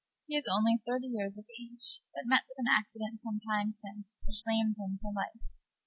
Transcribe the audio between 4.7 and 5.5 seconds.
him for life.